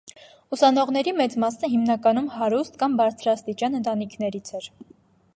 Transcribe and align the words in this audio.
Ուսանողների 0.55 1.11
մեծ 1.17 1.33
մասը 1.43 1.67
հիմնականում 1.73 2.29
հարուստ 2.37 2.79
կամ 2.83 2.95
բարձրաստիճան 3.01 3.77
ընտանիքներից 3.81 4.51
էր։ 4.61 4.71